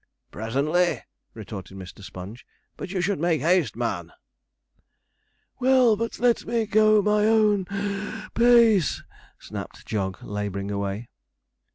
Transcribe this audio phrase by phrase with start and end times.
[0.31, 1.03] 'Presently!'
[1.35, 2.03] retorted Mr.
[2.03, 2.43] Sponge.
[2.75, 4.11] 'But you should make haste, man.'
[5.59, 9.03] 'Well, but let me go my own (puff) pace,'
[9.37, 11.07] snapped Jog, labouring away.